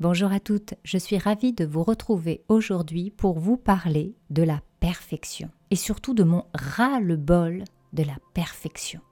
Bonjour 0.00 0.32
à 0.32 0.40
toutes, 0.40 0.72
je 0.82 0.96
suis 0.96 1.18
ravie 1.18 1.52
de 1.52 1.66
vous 1.66 1.82
retrouver 1.82 2.40
aujourd'hui 2.48 3.10
pour 3.10 3.38
vous 3.38 3.58
parler 3.58 4.14
de 4.30 4.42
la 4.42 4.62
perfection 4.80 5.50
et 5.70 5.76
surtout 5.76 6.14
de 6.14 6.22
mon 6.22 6.46
ras-le-bol 6.54 7.64
de 7.92 8.02
la 8.02 8.16
perfection. 8.32 9.02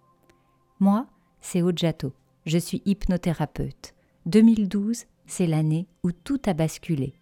Moi, 0.80 1.06
c'est 1.42 1.60
Ojato, 1.60 2.14
je 2.46 2.56
suis 2.56 2.80
hypnothérapeute. 2.86 3.92
2012, 4.24 5.04
c'est 5.26 5.46
l'année 5.46 5.86
où 6.04 6.10
tout 6.10 6.40
a 6.46 6.54
basculé. 6.54 7.12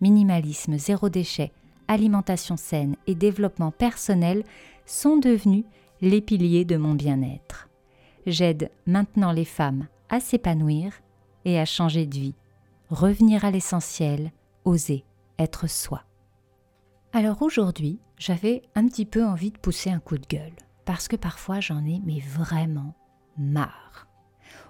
Minimalisme, 0.00 0.78
zéro 0.78 1.08
déchet, 1.08 1.50
alimentation 1.88 2.56
saine 2.56 2.94
et 3.08 3.16
développement 3.16 3.72
personnel 3.72 4.44
sont 4.84 5.16
devenus 5.16 5.64
les 6.00 6.20
piliers 6.20 6.64
de 6.64 6.76
mon 6.76 6.94
bien-être. 6.94 7.68
J'aide 8.24 8.70
maintenant 8.86 9.32
les 9.32 9.44
femmes 9.44 9.88
à 10.10 10.20
s'épanouir 10.20 10.92
et 11.44 11.58
à 11.58 11.64
changer 11.64 12.06
de 12.06 12.14
vie 12.14 12.34
revenir 12.90 13.44
à 13.44 13.50
l'essentiel, 13.50 14.32
oser 14.64 15.04
être 15.38 15.68
soi. 15.68 16.02
Alors 17.12 17.42
aujourd'hui, 17.42 18.00
j'avais 18.18 18.62
un 18.74 18.86
petit 18.86 19.06
peu 19.06 19.24
envie 19.24 19.50
de 19.50 19.58
pousser 19.58 19.90
un 19.90 20.00
coup 20.00 20.18
de 20.18 20.26
gueule, 20.26 20.54
parce 20.84 21.08
que 21.08 21.16
parfois 21.16 21.60
j'en 21.60 21.84
ai 21.84 22.00
mais 22.04 22.20
vraiment 22.20 22.94
marre. 23.36 24.06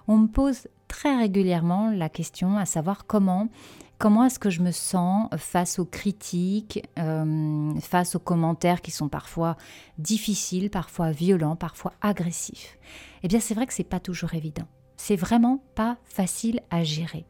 On 0.07 0.17
me 0.17 0.27
pose 0.27 0.67
très 0.87 1.17
régulièrement 1.17 1.91
la 1.91 2.09
question 2.09 2.57
à 2.57 2.65
savoir 2.65 3.05
comment 3.05 3.49
comment 3.97 4.25
est-ce 4.25 4.39
que 4.39 4.49
je 4.49 4.61
me 4.61 4.71
sens 4.71 5.27
face 5.37 5.79
aux 5.79 5.85
critiques, 5.85 6.87
euh, 6.99 7.73
face 7.79 8.15
aux 8.15 8.19
commentaires 8.19 8.81
qui 8.81 8.91
sont 8.91 9.09
parfois 9.09 9.57
difficiles, 9.97 10.69
parfois 10.69 11.11
violents, 11.11 11.55
parfois 11.55 11.93
agressifs. 12.01 12.77
Eh 13.23 13.27
bien, 13.27 13.39
c'est 13.39 13.55
vrai 13.55 13.65
que 13.65 13.73
c'est 13.73 13.83
pas 13.83 13.99
toujours 13.99 14.35
évident. 14.35 14.67
C'est 14.97 15.15
vraiment 15.15 15.63
pas 15.75 15.97
facile 16.03 16.61
à 16.69 16.83
gérer. 16.83 17.25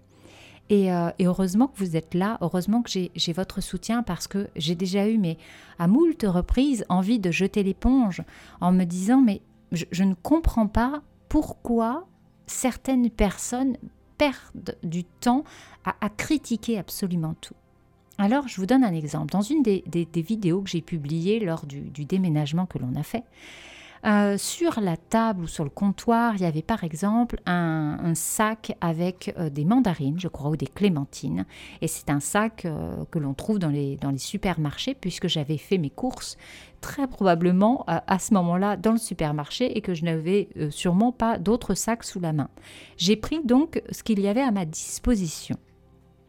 Euh, 0.72 1.12
et, 1.18 1.26
heureusement 1.26 1.68
que 1.68 1.78
vous 1.78 1.96
êtes 1.96 2.14
là, 2.14 2.38
heureusement 2.42 2.82
que 2.82 2.90
j'ai 2.90 3.34
votre 3.34 3.62
soutien 3.62 4.04
parce 4.04 4.28
que 4.28 4.50
j'ai 4.56 4.76
déjà 4.76 5.08
eu, 5.08 5.18
mais 5.18 5.38
à 5.80 5.88
moult 5.88 6.24
reprises, 6.24 6.86
envie 6.90 7.20
de 7.20 7.32
jeter 7.32 7.64
l'éponge 7.64 8.22
en 8.60 8.72
me 8.72 8.84
disant, 8.84 9.22
mais 9.22 9.42
je, 9.72 10.04
ne 10.04 10.14
comprends 10.14 10.68
pas 10.68 11.02
pourquoi 11.30 12.08
certaines 12.48 13.10
personnes 13.10 13.78
perdent 14.18 14.78
du 14.84 15.04
temps 15.04 15.44
à, 15.86 16.10
critiquer 16.10 16.78
absolument 16.78 17.36
tout. 17.40 17.56
Alors, 18.18 18.48
je 18.48 18.60
vous 18.60 18.66
donne 18.66 18.84
un 18.84 18.94
exemple. 18.94 19.32
Dans 19.32 19.42
une 19.42 19.62
des, 19.62 19.84
vidéos 20.16 20.62
que 20.62 20.70
j'ai 20.70 20.82
publiées 20.82 21.40
lors 21.40 21.66
du 21.66 22.06
déménagement 22.06 22.66
que 22.66 22.80
l'on 22.80 22.96
a 22.96 23.04
fait, 23.04 23.24
euh, 24.06 24.38
sur 24.38 24.80
la 24.80 24.98
table 24.98 25.44
ou 25.44 25.48
sur 25.48 25.64
le 25.64 25.70
comptoir, 25.70 26.36
il 26.36 26.42
y 26.42 26.46
avait 26.46 26.62
par 26.62 26.84
exemple 26.84 27.40
un, 27.46 28.14
sac 28.14 28.76
avec 28.82 29.34
euh, 29.38 29.50
des 29.50 29.66
mandarines, 29.66 30.20
je 30.20 30.28
crois, 30.28 30.50
ou 30.50 30.58
des 30.58 30.68
clémentines. 30.68 31.46
Et 31.82 31.88
c'est 31.88 32.10
un 32.10 32.20
sac 32.20 32.66
euh, 32.66 33.04
que 33.12 33.20
l'on 33.20 33.34
trouve 33.34 33.60
dans 33.60 33.70
les, 33.70 33.98
dans 33.98 34.12
les 34.12 34.18
supermarchés, 34.18 34.94
puisque 34.94 35.28
j'avais 35.28 35.58
fait 35.58 35.78
mes 35.78 35.90
courses 35.90 36.38
très 36.80 37.08
probablement 37.08 37.84
à 37.88 38.20
ce 38.20 38.36
moment-là 38.36 38.78
dans 38.78 38.92
le 38.92 39.00
supermarché 39.00 39.76
et 39.76 39.82
que 39.82 39.96
je 39.96 40.06
n'avais 40.06 40.48
sûrement 40.70 41.12
pas 41.12 41.40
d'autres 41.40 41.74
sacs 41.74 42.04
sous 42.04 42.20
la 42.20 42.34
main. 42.34 42.50
J'ai 42.98 43.16
pris 43.16 43.40
donc 43.44 43.82
ce 43.90 44.04
qu'il 44.04 44.20
y 44.20 44.28
avait 44.28 44.44
à 44.44 44.52
ma 44.52 44.64
disposition. 44.64 45.58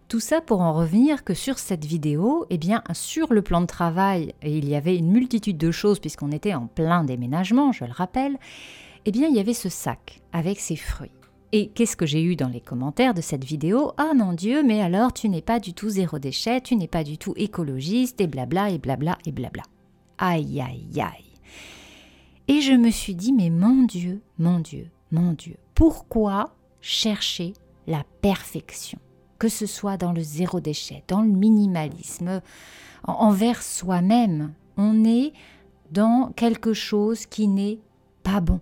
Tout 0.09 0.21
ça 0.21 0.41
pour 0.41 0.63
en 0.63 0.73
revenir 0.73 1.23
que 1.23 1.35
sur 1.35 1.59
cette 1.59 1.85
vidéo, 1.85 2.47
eh 2.49 2.57
bien, 2.57 2.83
sur 2.95 3.31
le 3.31 3.43
plan 3.43 3.61
de 3.61 3.67
travail, 3.67 4.33
et 4.41 4.57
il 4.57 4.67
y 4.67 4.75
avait 4.75 4.97
une 4.97 5.13
multitude 5.13 5.59
de 5.59 5.71
choses 5.71 5.99
puisqu'on 5.99 6.33
était 6.33 6.55
en 6.55 6.67
plein 6.67 7.05
déménagement, 7.05 7.73
je 7.73 7.85
le 7.85 7.93
rappelle, 7.93 8.39
eh 9.05 9.13
bien, 9.13 9.29
il 9.29 9.37
y 9.37 9.39
avait 9.39 9.53
ce 9.53 9.69
sac 9.69 10.23
avec 10.33 10.61
ses 10.61 10.77
fruits. 10.77 11.11
Et 11.53 11.69
qu'est-ce 11.69 11.97
que 11.97 12.07
j'ai 12.07 12.23
eu 12.23 12.37
dans 12.37 12.49
les 12.49 12.63
commentaires 12.63 13.13
de 13.13 13.21
cette 13.21 13.45
vidéo? 13.45 13.93
Ah 13.99 14.13
mon 14.15 14.33
Dieu, 14.33 14.63
mais 14.63 14.81
alors 14.81 15.13
tu 15.13 15.29
n'es 15.29 15.43
pas 15.43 15.61
du 15.61 15.75
tout 15.75 15.91
zéro 15.91 16.19
déchet, 16.19 16.63
tu 16.63 16.75
n'es 16.77 16.89
pas 16.89 17.05
du 17.05 17.19
tout 17.19 17.35
écologiste, 17.37 18.23
et 18.23 18.27
blabla, 18.27 18.71
et 18.71 18.79
blabla, 18.79 19.19
et 19.27 19.33
blabla. 19.33 19.63
Aïe, 20.17 20.63
aïe, 20.63 21.03
aïe. 21.03 21.35
Et 22.49 22.63
je 22.63 22.73
me 22.73 22.91
suis 22.91 23.15
dit, 23.15 23.35
mais 23.35 23.51
mon 23.51 23.83
Dieu, 23.83 24.23
mon 24.39 24.61
Dieu, 24.61 24.89
mon 25.11 25.33
Dieu, 25.33 25.57
pourquoi 25.75 26.55
chercher 26.81 27.53
la 27.87 28.05
perfection? 28.23 28.99
Que 29.39 29.49
ce 29.49 29.67
soit 29.67 29.97
dans 29.97 30.13
le 30.13 30.23
zéro 30.23 30.61
déchet, 30.61 31.05
dans 31.09 31.23
le 31.23 31.29
minimalisme, 31.29 32.43
envers 33.05 33.63
soi-même. 33.63 34.53
On 34.77 35.05
est 35.05 35.33
dans 35.91 36.33
quelque 36.37 36.73
chose 36.73 37.27
qui 37.27 37.49
n'est 37.49 37.79
pas 38.23 38.41
bon. 38.41 38.61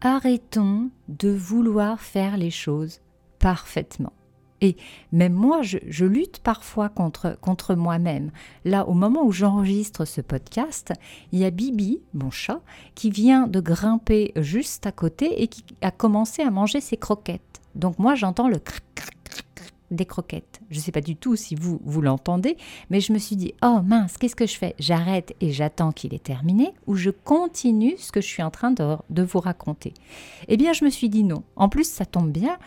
Arrêtons 0.00 0.90
de 1.08 1.30
vouloir 1.30 2.00
faire 2.00 2.36
les 2.36 2.50
choses 2.50 3.00
parfaitement. 3.38 4.12
Et 4.60 4.76
même 5.12 5.34
moi, 5.34 5.62
je, 5.62 6.04
lutte 6.04 6.40
parfois 6.40 6.88
contre, 6.88 7.38
contre 7.40 7.76
moi-même. 7.76 8.32
Là, 8.64 8.88
au 8.88 8.94
moment 8.94 9.24
où 9.24 9.30
j'enregistre 9.30 10.04
ce 10.04 10.20
podcast, 10.20 10.92
il 11.30 11.38
y 11.38 11.44
a 11.44 11.50
Bibi, 11.50 12.00
mon 12.12 12.30
chat, 12.30 12.60
qui 12.96 13.10
vient 13.10 13.46
de 13.46 13.60
grimper 13.60 14.32
juste 14.36 14.86
à 14.86 14.92
côté 14.92 15.42
et 15.42 15.46
qui 15.46 15.64
a 15.80 15.92
commencé 15.92 16.42
à 16.42 16.50
manger 16.50 16.80
ses 16.80 16.96
croquettes. 16.96 17.60
Donc 17.76 18.00
moi, 18.00 18.16
j'entends 18.16 18.48
le 18.48 18.58
cric 18.58 18.82
des 19.90 20.06
croquettes. 20.06 20.60
Je 20.70 20.76
ne 20.76 20.82
sais 20.82 20.92
pas 20.92 21.00
du 21.00 21.16
tout 21.16 21.36
si 21.36 21.54
vous, 21.54 21.80
vous 21.84 22.00
l'entendez, 22.00 22.56
mais 22.90 23.00
je 23.00 23.12
me 23.12 23.18
suis 23.18 23.36
dit, 23.36 23.54
oh 23.62 23.80
mince, 23.84 24.18
qu'est-ce 24.18 24.36
que 24.36 24.46
je 24.46 24.56
fais? 24.56 24.74
J'arrête 24.78 25.34
et 25.40 25.52
j'attends 25.52 25.92
qu'il 25.92 26.14
est 26.14 26.22
terminé 26.22 26.72
ou 26.86 26.94
je 26.94 27.10
continue 27.10 27.96
ce 27.98 28.12
que 28.12 28.20
je 28.20 28.26
suis 28.26 28.42
en 28.42 28.50
train 28.50 28.70
de, 28.70 28.96
de 29.10 29.22
vous 29.22 29.40
raconter 29.40 29.94
Eh 30.48 30.56
bien, 30.56 30.72
je 30.72 30.84
me 30.84 30.90
suis 30.90 31.08
dit 31.08 31.24
non. 31.24 31.42
En 31.56 31.68
plus, 31.68 31.88
ça 31.88 32.06
tombe 32.06 32.30
bien, 32.30 32.58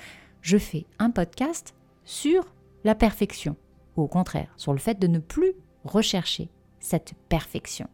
je 0.41 0.57
fais 0.57 0.85
un 0.99 1.11
podcast 1.11 1.75
sur 2.05 2.45
la 2.83 2.95
perfection. 2.95 3.55
Ou 3.97 4.03
au 4.03 4.07
contraire, 4.07 4.51
sur 4.57 4.73
le 4.73 4.79
fait 4.79 4.99
de 4.99 5.07
ne 5.07 5.19
plus 5.19 5.53
rechercher 5.83 6.49
cette 6.79 7.13
perfection. 7.29 7.87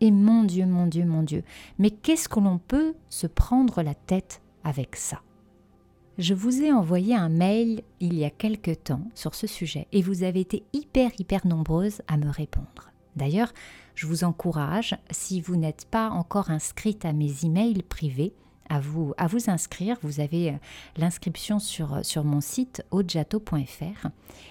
Et 0.00 0.10
mon 0.10 0.44
Dieu, 0.44 0.64
mon 0.64 0.86
Dieu, 0.86 1.04
mon 1.04 1.22
Dieu, 1.22 1.44
mais 1.78 1.90
qu'est-ce 1.90 2.28
que 2.28 2.40
l'on 2.40 2.58
peut 2.58 2.94
se 3.10 3.26
prendre 3.26 3.82
la 3.82 3.94
tête 3.94 4.40
avec 4.64 4.96
ça? 4.96 5.20
Je 6.20 6.34
vous 6.34 6.62
ai 6.62 6.70
envoyé 6.70 7.16
un 7.16 7.30
mail 7.30 7.82
il 7.98 8.14
y 8.14 8.24
a 8.24 8.30
quelque 8.30 8.72
temps 8.72 9.08
sur 9.14 9.34
ce 9.34 9.46
sujet 9.46 9.86
et 9.90 10.02
vous 10.02 10.22
avez 10.22 10.40
été 10.40 10.64
hyper 10.74 11.10
hyper 11.18 11.46
nombreuses 11.46 12.02
à 12.08 12.18
me 12.18 12.28
répondre. 12.28 12.90
D'ailleurs, 13.16 13.52
je 13.94 14.06
vous 14.06 14.22
encourage, 14.22 14.96
si 15.10 15.40
vous 15.40 15.56
n'êtes 15.56 15.86
pas 15.90 16.10
encore 16.10 16.50
inscrite 16.50 17.06
à 17.06 17.14
mes 17.14 17.44
emails 17.44 17.82
privés, 17.82 18.34
à 18.70 18.80
vous, 18.80 19.12
à 19.18 19.26
vous 19.26 19.50
inscrire. 19.50 19.96
Vous 20.02 20.20
avez 20.20 20.50
euh, 20.50 20.54
l'inscription 20.96 21.58
sur, 21.58 21.94
euh, 21.94 22.00
sur 22.02 22.24
mon 22.24 22.40
site 22.40 22.82
ojato.fr 22.92 24.06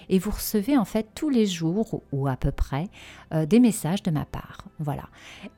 et 0.08 0.18
vous 0.18 0.30
recevez 0.30 0.76
en 0.76 0.84
fait 0.84 1.08
tous 1.14 1.30
les 1.30 1.46
jours 1.46 2.02
ou 2.12 2.28
à 2.28 2.36
peu 2.36 2.52
près 2.52 2.88
euh, 3.32 3.46
des 3.46 3.58
messages 3.58 4.02
de 4.02 4.10
ma 4.10 4.26
part. 4.26 4.66
Voilà. 4.78 5.08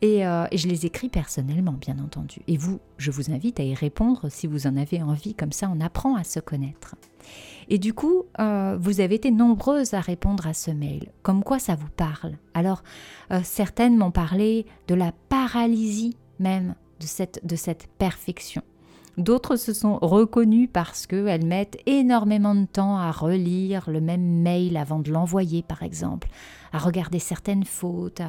Et, 0.00 0.20
et, 0.20 0.56
je 0.56 0.68
les 0.68 0.86
écris 0.86 1.08
personnellement, 1.08 1.72
bien 1.72 1.98
entendu. 1.98 2.40
Et 2.46 2.56
vous, 2.56 2.80
je 2.98 3.10
vous 3.10 3.30
invite 3.30 3.60
à 3.60 3.64
y 3.64 3.74
répondre 3.74 4.28
si 4.30 4.46
vous 4.46 4.66
en 4.66 4.76
avez 4.76 5.02
envie. 5.02 5.34
Comme 5.34 5.52
ça, 5.52 5.70
on 5.72 5.80
apprend 5.80 6.16
à 6.16 6.24
se 6.24 6.40
connaître. 6.40 6.94
Et 7.68 7.78
du 7.78 7.94
coup, 7.94 8.24
vous 8.38 9.00
avez 9.00 9.14
été 9.14 9.30
nombreuses 9.30 9.94
à 9.94 10.00
répondre 10.00 10.46
à 10.46 10.54
ce 10.54 10.70
mail. 10.70 11.12
Comme 11.22 11.44
quoi 11.44 11.58
ça 11.58 11.76
vous 11.76 11.88
parle 11.88 12.32
Alors, 12.54 12.82
certaines 13.44 13.96
m'ont 13.96 14.10
parlé 14.10 14.66
de 14.88 14.94
la 14.94 15.12
paralysie 15.28 16.16
même 16.38 16.74
de 17.02 17.06
cette, 17.06 17.44
de 17.44 17.56
cette 17.56 17.88
perfection. 17.98 18.62
D'autres 19.18 19.56
se 19.56 19.74
sont 19.74 19.98
reconnus 20.00 20.70
parce 20.72 21.06
qu'elles 21.06 21.44
mettent 21.44 21.78
énormément 21.84 22.54
de 22.54 22.64
temps 22.64 22.96
à 22.96 23.10
relire 23.10 23.90
le 23.90 24.00
même 24.00 24.40
mail 24.42 24.78
avant 24.78 25.00
de 25.00 25.10
l'envoyer, 25.10 25.62
par 25.62 25.82
exemple, 25.82 26.28
à 26.72 26.78
regarder 26.78 27.18
certaines 27.18 27.64
fautes. 27.64 28.22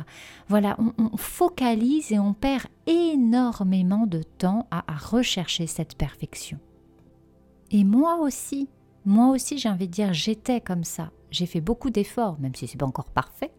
Voilà, 0.50 0.78
on, 0.98 1.16
focalise 1.16 2.12
et 2.12 2.20
on 2.20 2.34
perd 2.34 2.66
énormément 2.86 4.08
de 4.08 4.24
temps 4.24 4.68
à 4.72 4.84
rechercher 4.94 5.68
cette 5.68 5.96
perfection. 5.96 6.60
Et 7.72 7.86
moi 7.86 8.18
aussi, 8.18 8.68
moi 9.06 9.30
aussi, 9.30 9.58
j'ai 9.58 9.70
envie 9.70 9.88
de 9.88 9.94
dire, 9.94 10.14
j'étais 10.14 10.60
comme 10.60 10.84
ça. 10.84 11.12
J'ai 11.34 11.48
fait 11.48 11.62
beaucoup 11.62 11.90
d'efforts, 11.90 12.38
même 12.40 12.54
si 12.54 12.68
c'est 12.68 12.78
pas 12.78 12.86
encore 12.86 13.10
parfait. 13.10 13.50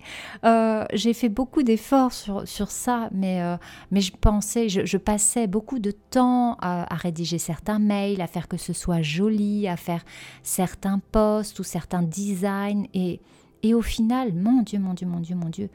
Euh, 0.44 0.84
j'ai 0.92 1.12
fait 1.12 1.28
beaucoup 1.28 1.64
d'efforts 1.64 2.12
sur, 2.12 2.46
sur 2.46 2.70
ça, 2.70 3.08
mais, 3.12 3.42
euh, 3.42 3.56
mais 3.90 4.00
je 4.00 4.12
pensais, 4.12 4.68
je, 4.68 4.96
passais 4.96 5.48
beaucoup 5.48 5.80
de 5.80 5.90
temps 5.90 6.56
à, 6.60 6.86
rédiger 6.94 7.38
certains 7.38 7.80
mails, 7.80 8.20
à 8.20 8.28
faire 8.28 8.46
que 8.46 8.56
ce 8.56 8.72
soit 8.72 9.02
joli, 9.02 9.66
à 9.66 9.76
faire 9.76 10.04
certains 10.44 11.00
posts 11.10 11.58
ou 11.58 11.64
certains 11.64 12.02
designs. 12.02 12.84
Et, 12.94 13.20
et 13.64 13.74
au 13.74 13.82
final, 13.82 14.32
mon 14.32 14.62
Dieu, 14.62 14.78
mon 14.78 14.94
Dieu, 14.94 15.08
mon 15.08 15.18
Dieu, 15.18 15.34
mon 15.34 15.48
Dieu, 15.48 15.68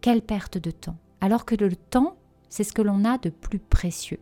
quelle 0.00 0.22
perte 0.22 0.56
de 0.56 0.70
temps. 0.70 0.96
Alors 1.20 1.44
que 1.44 1.56
le 1.56 1.76
temps, 1.76 2.16
c'est 2.48 2.64
ce 2.64 2.72
que 2.72 2.80
l'on 2.80 3.04
a 3.04 3.18
de 3.18 3.28
plus 3.28 3.58
précieux. 3.58 4.20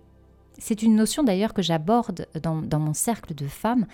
C'est 0.59 0.83
une 0.83 0.97
notion 0.97 1.23
d'ailleurs 1.23 1.55
que 1.55 1.63
j'aborde 1.63 2.27
dans, 2.43 2.63
dans 2.63 2.81
mon 2.81 2.95
cercle 2.95 3.33
de 3.33 3.47
femmes 3.47 3.87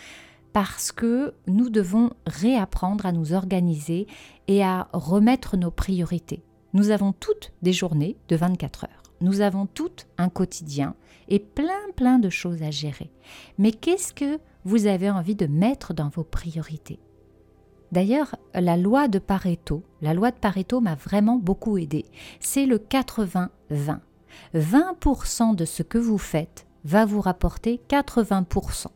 parce 0.60 0.90
que 0.90 1.34
nous 1.46 1.70
devons 1.70 2.10
réapprendre 2.26 3.06
à 3.06 3.12
nous 3.12 3.32
organiser 3.32 4.08
et 4.49 4.64
à 4.64 4.88
remettre 4.93 5.56
nos 5.56 5.70
priorités. 5.70 6.43
Nous 6.72 6.90
avons 6.90 7.12
toutes 7.12 7.52
des 7.62 7.72
journées 7.72 8.16
de 8.26 8.34
24 8.34 8.82
heures. 8.82 9.02
Nous 9.20 9.40
avons 9.40 9.66
toutes 9.66 10.08
un 10.19 10.28
quotidien 10.28 10.96
et 11.28 11.38
plein 11.38 11.93
plein 11.94 12.19
de 12.19 12.28
choses 12.28 12.64
à 12.64 12.72
gérer. 12.72 13.12
Mais 13.56 13.70
qu'est-ce 13.70 14.12
que 14.12 14.40
vous 14.64 14.88
avez 14.88 15.08
envie 15.08 15.37
de 15.37 15.46
mettre 15.46 15.94
dans 15.94 16.08
vos 16.08 16.25
priorités? 16.25 16.99
D'ailleurs, 17.93 18.34
la 18.52 18.76
loi 18.76 19.06
de 19.06 19.20
Pareto, 19.20 19.84
la 20.02 20.12
loi 20.12 20.32
de 20.32 20.38
Pareto 20.38 20.81
m'a 20.81 20.96
vraiment 20.96 21.37
beaucoup 21.37 21.78
aidé. 21.78 22.04
C'est 22.40 22.66
le 22.66 22.78
80-20. 22.78 23.49
20%, 24.56 25.54
de 25.54 25.64
ce 25.64 25.84
que 25.84 25.99
vous 25.99 26.19
faites 26.19 26.66
va 26.84 27.04
vous 27.04 27.20
rapporter 27.20 27.81
80%. 27.88 28.88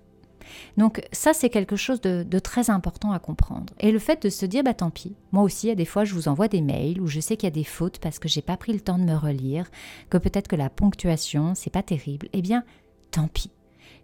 Donc 0.77 1.03
ça, 1.13 1.33
c'est 1.33 1.51
quelque 1.51 1.77
chose 1.77 2.01
de, 2.01 2.39
très 2.39 2.71
important 2.71 3.13
à 3.13 3.19
comprendre. 3.19 3.73
Et 3.81 3.93
le 3.93 3.99
fait 3.99 4.23
de 4.23 4.29
se 4.29 4.47
dire, 4.47 4.63
bah 4.63 4.75
tant 4.75 4.91
pis, 4.91 5.15
moi 5.31 5.43
aussi, 5.43 5.71
à 5.71 5.75
des 5.75 5.85
fois, 5.85 6.05
je 6.05 6.15
vous 6.15 6.29
envoie 6.29 6.49
des 6.49 6.61
mails 6.61 7.01
où 7.01 7.07
je 7.07 7.21
sais 7.21 7.37
qu'il 7.37 7.47
y 7.47 7.53
a 7.53 7.55
des 7.55 7.65
fautes 7.65 7.99
parce 7.99 8.19
que 8.19 8.29
j'ai 8.29 8.43
pas 8.43 8.57
pris 8.57 8.73
le 8.73 8.81
temps 8.81 8.99
de 8.99 9.05
me 9.05 9.17
relire, 9.17 9.71
que 10.11 10.19
peut-être 10.19 10.49
que 10.49 10.57
la 10.57 10.71
ponctuation, 10.71 11.55
c'est 11.55 11.71
pas 11.71 11.83
terrible. 11.83 12.29
Eh 12.33 12.43
bien, 12.43 12.65
tant 13.11 13.29
pis. 13.29 13.51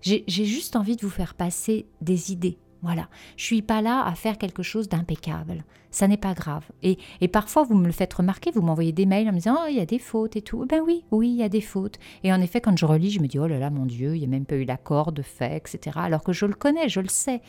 J'ai 0.00 0.24
juste 0.28 0.76
envie 0.76 0.94
de 0.94 1.02
vous 1.02 1.10
faire 1.10 1.34
passer 1.34 1.86
des 2.00 2.30
idées, 2.30 2.58
voilà, 2.82 3.08
je 3.36 3.44
suis 3.44 3.62
pas 3.62 3.82
là 3.82 4.04
à 4.04 4.14
faire 4.14 4.38
quelque 4.38 4.62
chose 4.62 4.88
d'impeccable. 4.88 5.64
Ça 5.90 6.06
n'est 6.06 6.18
pas 6.18 6.34
grave. 6.34 6.64
Et, 6.82 6.98
parfois, 7.28 7.64
vous 7.64 7.74
me 7.74 7.86
le 7.86 7.92
faites 7.92 8.12
remarquer, 8.12 8.50
vous 8.50 8.62
m'envoyez 8.62 8.92
des 8.92 9.06
mails 9.06 9.28
en 9.28 9.32
me 9.32 9.38
disant 9.38 9.56
Oh, 9.60 9.66
il 9.68 9.76
y 9.76 9.80
a 9.80 9.86
des 9.86 9.98
fautes 9.98 10.36
et 10.36 10.42
tout. 10.42 10.64
Ben 10.66 10.80
oui, 10.84 11.04
oui, 11.10 11.30
il 11.30 11.36
y 11.36 11.42
a 11.42 11.48
des 11.48 11.60
fautes. 11.60 11.98
Et 12.22 12.32
en 12.32 12.40
effet, 12.40 12.60
quand 12.60 12.76
je 12.76 12.86
relis, 12.86 13.10
je 13.10 13.20
me 13.20 13.26
dis 13.26 13.38
Oh 13.38 13.46
là 13.46 13.58
là, 13.58 13.70
mon 13.70 13.86
Dieu, 13.86 14.14
il 14.14 14.20
n'y 14.20 14.26
a 14.26 14.28
même 14.28 14.44
pas 14.44 14.56
eu 14.56 14.64
l'accord 14.64 15.12
de 15.12 15.22
fait, 15.22 15.56
etc. 15.56 15.96
Alors 16.00 16.22
que 16.22 16.32
je 16.32 16.46
le 16.46 16.54
connais, 16.54 16.88
je 16.88 17.00
le 17.00 17.08
sais. 17.08 17.40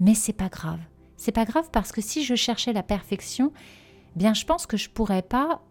Mais 0.00 0.14
c'est 0.14 0.32
pas 0.32 0.48
grave. 0.48 0.80
C'est 1.16 1.32
pas 1.32 1.46
grave 1.46 1.68
parce 1.72 1.92
que 1.92 2.02
si 2.02 2.24
je 2.24 2.34
cherchais 2.34 2.72
la 2.74 2.82
perfection, 2.82 3.52
bien, 4.14 4.34
je 4.34 4.44
pense 4.44 4.66
que 4.66 4.76
je 4.76 4.90
pourrais 4.90 5.22
pas 5.22 5.62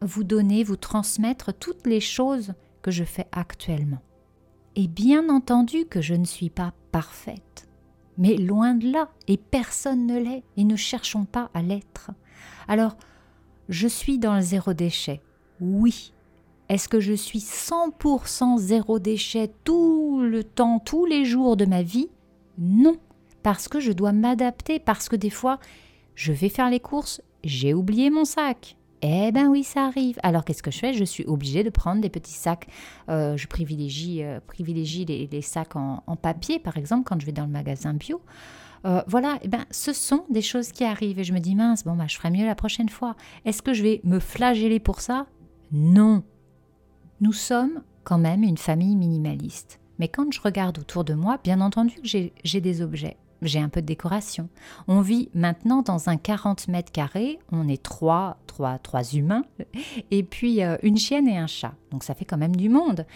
vous 0.00 0.24
donner, 0.24 0.62
vous 0.62 0.76
transmettre 0.76 1.52
toutes 1.52 1.86
les 1.86 2.00
choses 2.00 2.54
que 2.80 2.90
je 2.90 3.04
fais 3.04 3.26
actuellement. 3.32 4.02
Et 4.76 4.88
bien 4.88 5.28
entendu 5.28 5.86
que 5.86 6.00
je 6.00 6.14
ne 6.14 6.24
suis 6.24 6.50
pas 6.50 6.72
parfaite. 6.92 7.53
Mais 8.16 8.36
loin 8.36 8.74
de 8.74 8.90
là, 8.90 9.08
et 9.28 9.36
personne 9.36 10.06
ne 10.06 10.18
l'est, 10.18 10.44
et 10.56 10.64
ne 10.64 10.76
cherchons 10.76 11.24
pas 11.24 11.50
à 11.54 11.62
l'être. 11.62 12.10
Alors, 12.68 12.96
je 13.68 13.88
suis 13.88 14.18
dans 14.18 14.34
le 14.34 14.40
zéro 14.40 14.72
déchet, 14.72 15.20
oui. 15.60 16.12
Est-ce 16.68 16.88
que 16.88 17.00
je 17.00 17.12
suis 17.12 17.40
100% 17.40 18.58
zéro 18.58 18.98
déchet 18.98 19.50
tout 19.64 20.20
le 20.22 20.44
temps, 20.44 20.78
tous 20.78 21.04
les 21.04 21.24
jours 21.24 21.56
de 21.56 21.66
ma 21.66 21.82
vie? 21.82 22.08
Non, 22.58 22.96
parce 23.42 23.68
que 23.68 23.80
je 23.80 23.92
dois 23.92 24.12
m'adapter, 24.12 24.78
parce 24.78 25.08
que 25.08 25.16
des 25.16 25.30
fois, 25.30 25.58
je 26.14 26.32
vais 26.32 26.48
faire 26.48 26.70
les 26.70 26.80
courses, 26.80 27.20
j'ai 27.42 27.74
oublié 27.74 28.10
mon 28.10 28.24
sac. 28.24 28.76
Eh 29.06 29.32
ben 29.32 29.48
oui, 29.48 29.64
ça 29.64 29.84
arrive. 29.84 30.18
Alors 30.22 30.46
qu'est-ce 30.46 30.62
que 30.62 30.70
je 30.70 30.78
fais? 30.78 30.94
Je 30.94 31.04
suis 31.04 31.26
obligée 31.26 31.62
de 31.62 31.68
prendre 31.68 32.00
des 32.00 32.08
petits 32.08 32.32
sacs. 32.32 32.66
Euh, 33.10 33.36
je 33.36 33.46
privilégie, 33.46 34.24
euh, 34.24 34.40
privilégie 34.40 35.04
les, 35.04 35.42
sacs 35.42 35.76
en, 35.76 36.16
papier, 36.16 36.58
par 36.58 36.78
exemple, 36.78 37.04
quand 37.04 37.20
je 37.20 37.26
vais 37.26 37.32
dans 37.32 37.44
le 37.44 37.52
magasin 37.52 37.92
bio. 37.92 38.22
Euh, 38.86 39.02
voilà, 39.06 39.38
eh 39.42 39.48
ben, 39.48 39.66
ce 39.70 39.92
sont 39.92 40.24
des 40.30 40.40
choses 40.40 40.72
qui 40.72 40.84
arrivent 40.84 41.18
et 41.18 41.24
je 41.24 41.34
me 41.34 41.38
dis 41.38 41.54
mince, 41.54 41.84
bon 41.84 41.96
bah 41.96 42.06
je 42.06 42.16
ferai 42.16 42.30
mieux 42.30 42.46
la 42.46 42.54
prochaine 42.54 42.88
fois. 42.88 43.14
Est-ce 43.44 43.60
que 43.60 43.74
je 43.74 43.82
vais 43.82 44.00
me 44.04 44.18
flageller 44.20 44.80
pour 44.80 45.02
ça? 45.02 45.26
Non. 45.70 46.22
Nous 47.20 47.34
sommes 47.34 47.82
quand 48.04 48.18
même 48.18 48.42
une 48.42 48.58
famille 48.58 48.96
minimaliste. 48.96 49.80
Mais 49.98 50.08
quand 50.08 50.32
je 50.32 50.40
regarde 50.40 50.78
autour 50.78 51.04
de 51.04 51.12
moi, 51.12 51.38
bien 51.44 51.60
entendu 51.60 51.96
que 51.96 52.08
j'ai 52.42 52.60
des 52.60 52.80
objets 52.80 53.18
j'ai 53.46 53.60
un 53.60 53.68
peu 53.68 53.80
de 53.80 53.86
décoration. 53.86 54.48
On 54.88 55.00
vit 55.00 55.28
maintenant 55.34 55.82
dans 55.82 56.08
un 56.08 56.16
40 56.16 56.68
mètres 56.68 56.92
carrés, 56.92 57.38
on 57.52 57.68
est 57.68 57.82
trois, 57.82 58.38
trois, 58.46 58.78
trois 58.78 59.14
humains, 59.14 59.44
et 60.10 60.22
puis 60.22 60.62
euh, 60.62 60.76
une 60.82 60.96
chienne 60.96 61.28
et 61.28 61.36
un 61.36 61.46
chat. 61.46 61.74
Donc 61.90 62.04
ça 62.04 62.14
fait 62.14 62.24
quand 62.24 62.38
même 62.38 62.56
du 62.56 62.68
monde. 62.68 63.06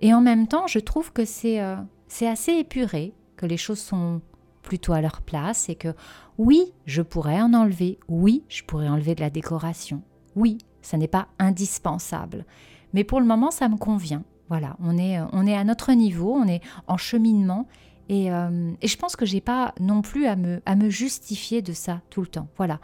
Et 0.00 0.12
en 0.14 0.20
même 0.20 0.48
temps, 0.48 0.66
je 0.66 0.78
trouve 0.78 1.12
que 1.12 1.24
c'est 1.24 1.60
euh, 1.60 1.76
c'est 2.08 2.28
assez 2.28 2.52
épuré, 2.52 3.14
que 3.36 3.46
les 3.46 3.56
choses 3.56 3.78
sont 3.78 4.20
plutôt 4.62 4.92
à 4.92 5.00
leur 5.00 5.22
place 5.22 5.68
et 5.68 5.74
que 5.74 5.94
oui, 6.38 6.72
je 6.86 7.02
pourrais 7.02 7.40
en 7.40 7.54
enlever, 7.54 7.98
oui, 8.08 8.44
je 8.48 8.62
pourrais 8.64 8.88
enlever 8.88 9.14
de 9.14 9.20
la 9.20 9.30
décoration, 9.30 10.02
oui, 10.36 10.58
ça 10.82 10.96
n'est 10.96 11.08
pas 11.08 11.28
indispensable. 11.38 12.44
Mais 12.92 13.04
pour 13.04 13.20
le 13.20 13.26
moment, 13.26 13.50
ça 13.50 13.68
me 13.68 13.76
convient. 13.76 14.24
Voilà, 14.48 14.76
on 14.80 14.98
est, 14.98 15.18
on 15.32 15.46
est 15.46 15.56
à 15.56 15.64
notre 15.64 15.92
niveau, 15.92 16.32
on 16.34 16.46
est 16.46 16.60
en 16.86 16.98
cheminement 16.98 17.66
euh, 18.12 18.72
et, 18.82 18.88
je 18.88 18.96
pense 18.96 19.16
que 19.16 19.24
j'ai 19.24 19.40
pas 19.40 19.74
non 19.80 20.02
plus 20.02 20.26
à 20.26 20.36
me, 20.36 20.60
à 20.66 20.76
me 20.76 20.90
justifier 20.90 21.62
de 21.62 21.72
ça 21.72 22.02
tout 22.10 22.20
le 22.20 22.26
temps. 22.26 22.48
Voilà. 22.56 22.78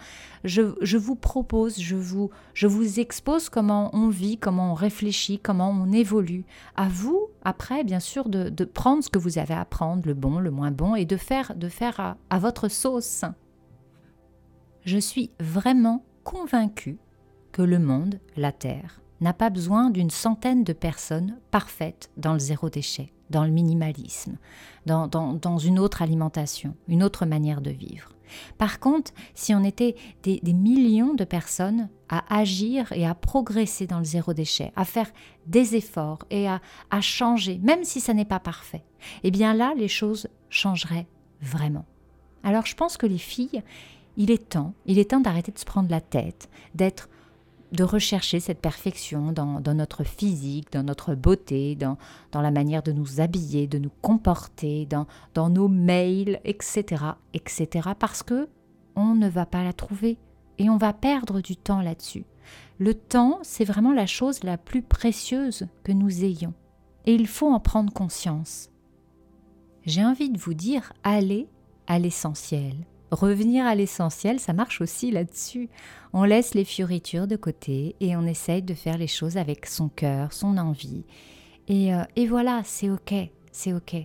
Je, 0.44 0.74
je, 0.80 0.96
vous 0.96 1.16
propose, 1.16 1.78
je 1.78 1.96
vous, 1.96 2.30
je 2.54 2.66
vous 2.66 3.00
expose 3.00 3.48
comment 3.48 3.90
on 3.94 4.08
vit, 4.08 4.38
comment 4.38 4.72
on 4.72 4.74
réfléchit, 4.74 5.38
comment 5.38 5.70
on 5.70 5.92
évolue. 5.92 6.44
À 6.76 6.88
vous, 6.88 7.28
après, 7.42 7.84
bien 7.84 8.00
sûr, 8.00 8.28
de, 8.28 8.48
de 8.48 8.64
prendre 8.64 9.04
ce 9.04 9.10
que 9.10 9.18
vous 9.18 9.38
avez 9.38 9.54
à 9.54 9.64
prendre, 9.64 10.06
le 10.06 10.14
bon, 10.14 10.38
le 10.38 10.50
moins 10.50 10.70
bon, 10.70 10.94
et 10.94 11.04
de 11.04 11.16
faire, 11.16 11.54
de 11.56 11.68
faire 11.68 12.00
à, 12.00 12.16
à 12.30 12.38
votre 12.38 12.68
sauce. 12.68 13.24
Je 14.84 14.98
suis 14.98 15.30
vraiment 15.40 16.04
convaincue 16.24 16.98
que 17.52 17.62
le 17.62 17.78
monde, 17.78 18.20
la 18.36 18.52
Terre, 18.52 19.02
n'a 19.20 19.32
pas 19.32 19.50
besoin 19.50 19.90
d'une 19.90 20.10
centaine 20.10 20.64
de 20.64 20.72
personnes 20.72 21.38
parfaites 21.50 22.10
dans 22.16 22.32
le 22.32 22.38
zéro 22.38 22.70
déchet 22.70 23.12
dans 23.30 23.44
le 23.44 23.50
minimalisme, 23.50 24.36
dans, 24.86 25.58
une 25.58 25.78
autre 25.78 26.02
alimentation, 26.02 26.74
une 26.88 27.02
autre 27.02 27.26
manière 27.26 27.60
de 27.60 27.70
vivre. 27.70 28.12
Par 28.58 28.78
contre, 28.78 29.12
si 29.34 29.54
on 29.54 29.64
était 29.64 29.96
des, 30.22 30.40
millions 30.52 31.14
de 31.14 31.24
personnes 31.24 31.88
à 32.08 32.24
agir 32.34 32.92
et 32.92 33.06
à 33.06 33.14
progresser 33.14 33.86
dans 33.86 33.98
le 33.98 34.04
zéro 34.04 34.34
déchet, 34.34 34.72
à 34.76 34.84
faire 34.84 35.10
des 35.46 35.76
efforts 35.76 36.24
et 36.30 36.48
à, 36.48 36.60
à 36.90 37.00
changer, 37.00 37.58
même 37.62 37.84
si 37.84 38.00
ça 38.00 38.14
n'est 38.14 38.24
pas 38.24 38.40
parfait, 38.40 38.84
eh 39.24 39.30
bien 39.30 39.54
là, 39.54 39.74
les 39.76 39.88
choses 39.88 40.28
changeraient 40.50 41.06
vraiment. 41.40 41.86
Alors 42.42 42.66
je 42.66 42.74
pense 42.74 42.96
que 42.96 43.06
les 43.06 43.18
filles, 43.18 43.62
il 44.16 44.30
est 44.30 44.48
temps, 44.50 44.74
il 44.86 44.98
est 44.98 45.10
temps 45.10 45.20
d'arrêter 45.20 45.52
de 45.52 45.58
se 45.58 45.64
prendre 45.64 45.90
la 45.90 46.00
tête, 46.00 46.48
d'être 46.74 47.08
de 47.72 47.84
rechercher 47.84 48.40
cette 48.40 48.60
perfection 48.60 49.32
dans, 49.32 49.60
notre 49.74 50.04
physique, 50.04 50.72
dans 50.72 50.82
notre 50.82 51.14
beauté, 51.14 51.76
dans, 51.76 51.96
la 52.32 52.50
manière 52.50 52.82
de 52.82 52.92
nous 52.92 53.20
habiller, 53.20 53.66
de 53.66 53.78
nous 53.78 53.92
comporter, 54.02 54.86
dans, 54.86 55.06
dans 55.34 55.50
nos 55.50 55.68
mails, 55.68 56.40
etc., 56.44 57.04
etc. 57.34 57.90
Parce 57.98 58.22
que 58.22 58.48
on 58.96 59.14
ne 59.14 59.28
va 59.28 59.46
pas 59.46 59.62
la 59.62 59.72
trouver 59.72 60.18
et 60.58 60.68
on 60.70 60.76
va 60.76 60.92
perdre 60.92 61.40
du 61.40 61.56
temps 61.56 61.82
là-dessus. 61.82 62.24
Le 62.78 62.94
temps, 62.94 63.38
c'est 63.42 63.64
vraiment 63.64 63.92
la 63.92 64.06
chose 64.06 64.42
la 64.44 64.58
plus 64.58 64.82
précieuse 64.82 65.68
que 65.84 65.92
nous 65.92 66.24
ayons. 66.24 66.54
Et 67.06 67.14
il 67.14 67.26
faut 67.26 67.50
en 67.50 67.60
prendre 67.60 67.92
conscience. 67.92 68.70
J'ai 69.84 70.04
envie 70.04 70.30
de 70.30 70.38
vous 70.38 70.54
dire, 70.54 70.92
allez 71.04 71.48
à 71.86 71.98
l'essentiel. 71.98 72.74
Revenir 73.10 73.66
à 73.66 73.74
l'essentiel, 73.74 74.38
ça 74.38 74.52
marche 74.52 74.80
aussi 74.82 75.10
là-dessus. 75.10 75.70
On 76.12 76.24
laisse 76.24 76.54
les 76.54 76.64
fioritures 76.64 77.26
de 77.26 77.36
côté 77.36 77.96
et 78.00 78.16
on 78.16 78.26
essaye 78.26 78.62
de 78.62 78.74
faire 78.74 78.98
les 78.98 79.06
choses 79.06 79.38
avec 79.38 79.64
son 79.66 79.88
cœur, 79.88 80.32
son 80.32 80.58
envie. 80.58 81.04
Et, 81.68 81.94
euh, 81.94 82.04
voilà, 82.28 82.62
c'est 82.64 82.90
ok, 82.90 83.14
c'est 83.50 83.72
ok. 83.72 83.96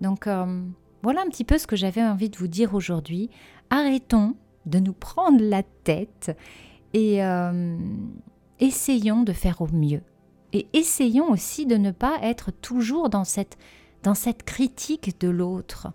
Donc 0.00 0.26
euh, 0.26 0.62
voilà 1.02 1.22
un 1.22 1.28
petit 1.28 1.44
peu 1.44 1.58
ce 1.58 1.66
que 1.66 1.76
j'avais 1.76 2.02
envie 2.02 2.30
de 2.30 2.36
vous 2.36 2.48
dire 2.48 2.74
aujourd'hui. 2.74 3.30
Arrêtons 3.70 4.36
de 4.66 4.78
nous 4.78 4.92
prendre 4.92 5.42
la 5.42 5.62
tête 5.62 6.36
et 6.92 7.24
euh, 7.24 7.76
essayons 8.60 9.22
de 9.22 9.32
faire 9.32 9.62
au 9.62 9.68
mieux. 9.68 10.02
Et 10.52 10.68
essayons 10.72 11.30
aussi 11.30 11.66
de 11.66 11.76
ne 11.76 11.90
pas 11.90 12.18
être 12.22 12.52
toujours 12.52 13.10
dans 13.10 13.24
cette, 13.24 13.58
dans 14.04 14.14
cette 14.14 14.44
critique 14.44 15.20
de 15.20 15.28
l'autre. 15.28 15.88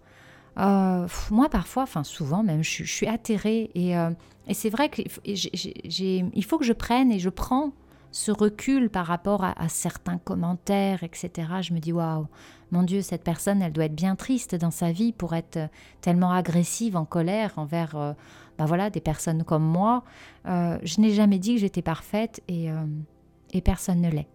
Euh, 0.57 1.07
moi, 1.31 1.49
parfois, 1.49 1.83
enfin 1.83 2.03
souvent 2.03 2.43
même, 2.43 2.63
je, 2.63 2.83
suis 2.83 3.07
atterrée 3.07 3.69
et, 3.75 3.97
euh, 3.97 4.09
et 4.47 4.53
c'est 4.53 4.69
vrai 4.69 4.89
qu'il 4.89 5.09
faut 6.43 6.57
que 6.57 6.65
je 6.65 6.73
prenne 6.73 7.11
et 7.11 7.19
je 7.19 7.29
prends 7.29 7.71
ce 8.11 8.31
recul 8.31 8.89
par 8.89 9.05
rapport 9.05 9.43
à, 9.43 9.69
certains 9.69 10.17
commentaires, 10.17 11.03
etc. 11.03 11.47
Je 11.61 11.73
me 11.73 11.79
dis 11.79 11.93
waouh, 11.93 12.27
mon 12.71 12.81
Dieu, 12.81 13.01
cette 13.01 13.23
personne, 13.23 13.61
elle 13.61 13.71
doit 13.71 13.85
être 13.85 13.95
bien 13.95 14.15
triste 14.15 14.55
dans 14.55 14.71
sa 14.71 14.91
vie 14.91 15.13
pour 15.13 15.35
être 15.35 15.59
tellement 16.01 16.31
agressive, 16.31 16.97
en 16.97 17.05
colère 17.05 17.53
envers, 17.57 17.95
euh, 17.95 18.13
bah 18.57 18.65
voilà, 18.65 18.89
des 18.89 19.01
personnes 19.01 19.43
comme 19.43 19.63
moi. 19.63 20.03
je 20.45 20.99
n'ai 21.01 21.13
jamais 21.13 21.37
dit 21.37 21.55
que 21.55 21.61
j'étais 21.61 21.83
parfaite 21.83 22.41
et, 22.47 22.69
et 23.53 23.61
personne 23.61 24.01
ne 24.01 24.09
l'est. 24.09 24.27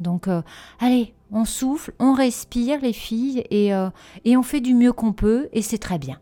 Donc, 0.00 0.28
euh, 0.28 0.42
allez, 0.80 1.14
on 1.30 1.44
souffle, 1.44 1.92
on 1.98 2.14
respire 2.14 2.80
les 2.80 2.92
filles 2.92 3.44
euh, 3.52 3.90
et 4.24 4.36
on 4.36 4.42
fait 4.42 4.60
du 4.60 4.74
mieux 4.74 4.92
qu'on 4.92 5.12
peut 5.12 5.48
et 5.52 5.62
c'est 5.62 5.78
très 5.78 5.98
bien. 5.98 6.18